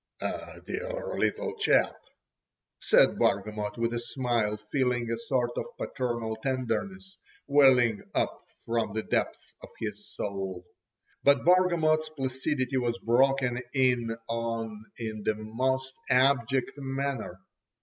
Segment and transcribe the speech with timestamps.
[0.65, 1.95] "Dear little chap!"
[2.79, 9.03] said Bargamot with a smile, feeling a sort of paternal tenderness welling up from the
[9.03, 10.65] depths of his soul.
[11.21, 17.39] But Bargamot's placidity was broken in on in the most abject manner.